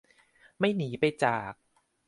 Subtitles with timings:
[0.59, 1.53] ไม่หนีไปจาก